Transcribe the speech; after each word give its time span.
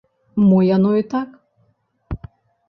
Мо 0.47 0.59
яно 0.67 0.91
і 1.01 1.03
так. 1.13 1.37